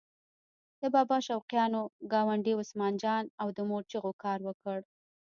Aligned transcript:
د 0.81 0.83
بابا 0.95 1.17
شوقیانو 1.27 1.81
ګاونډي 2.11 2.53
عثمان 2.61 2.93
جان 3.03 3.23
او 3.41 3.47
د 3.57 3.59
مور 3.69 3.83
چغو 3.91 4.11
کار 4.23 4.39
وکړ. 4.47 4.79